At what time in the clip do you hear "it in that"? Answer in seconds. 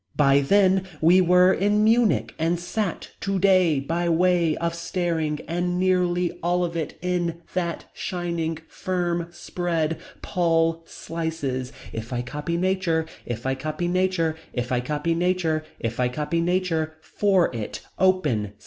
6.75-7.85